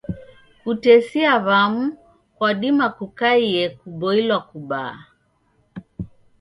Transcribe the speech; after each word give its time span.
Kutesia 0.61 1.33
w'amu 1.45 1.83
kwadima 2.35 2.85
kukaie 2.97 3.63
kuboilwa 3.77 4.37
kubaa. 4.49 4.95